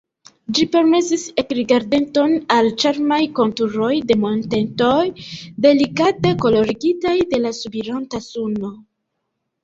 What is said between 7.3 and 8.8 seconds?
de la subiranta suno.